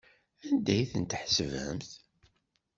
[0.47, 1.89] Anda ay ten-tḥesbemt?